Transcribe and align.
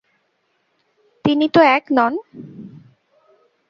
তিনি 1.25 1.45
তো 1.49 1.59
এক 1.75 1.83
নন। 1.91 2.13